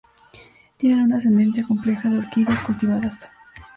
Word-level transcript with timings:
Tiene 0.77 1.03
una 1.03 1.17
ascendencia 1.17 1.63
compleja 1.63 2.09
de 2.09 2.17
orquídeas 2.17 2.63
cultivadas. 2.63 3.29